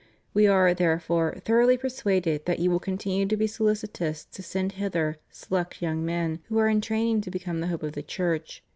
We 0.33 0.47
are, 0.47 0.73
therefore, 0.73 1.35
thoroughly 1.45 1.77
persuaded 1.77 2.47
that 2.47 2.57
}^ou 2.57 2.69
will 2.69 2.79
continue 2.79 3.27
to 3.27 3.37
be 3.37 3.45
solicitous 3.45 4.25
to 4.25 4.41
send 4.41 4.71
hither 4.71 5.17
select 5.29 5.79
young 5.79 6.03
men 6.03 6.39
who 6.47 6.57
are 6.57 6.67
in 6.69 6.81
training 6.81 7.21
to 7.21 7.29
become 7.29 7.59
the 7.59 7.67
hope 7.67 7.83
of 7.83 7.91
the 7.93 8.01
Church. 8.01 8.63